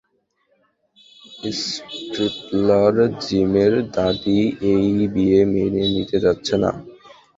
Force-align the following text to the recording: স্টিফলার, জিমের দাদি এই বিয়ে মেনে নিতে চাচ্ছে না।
স্টিফলার, 1.57 2.95
জিমের 3.23 3.73
দাদি 3.95 4.39
এই 4.71 4.89
বিয়ে 5.13 5.39
মেনে 5.53 5.83
নিতে 5.95 6.17
চাচ্ছে 6.23 6.55
না। 6.63 6.71